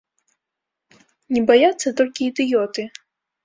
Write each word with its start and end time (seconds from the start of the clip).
Не 1.37 1.41
баяцца 1.53 1.95
толькі 2.03 2.21
ідыёты. 2.33 2.91